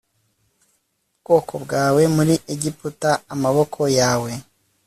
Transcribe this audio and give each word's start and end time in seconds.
ubwoko 1.17 1.53
bwawe 1.63 2.01
muri 2.15 2.35
Egiputa 2.53 3.11
amaboko 3.33 3.81
yawe 3.99 4.31